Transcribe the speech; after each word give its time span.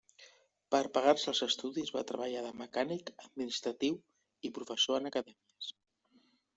Per 0.75 0.79
pagar-se 0.95 1.29
els 1.33 1.41
estudis 1.47 1.91
va 1.97 2.03
treballar 2.13 2.43
de 2.47 2.55
mecànic, 2.63 3.13
administratiu 3.29 4.03
i 4.51 4.55
professor 4.61 5.03
en 5.03 5.15
acadèmies. 5.15 5.75